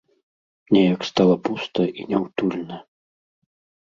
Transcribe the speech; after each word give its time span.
Неяк 0.77 1.01
стала 1.09 1.35
пуста 1.47 1.85
і 1.99 2.05
няўтульна. 2.13 2.77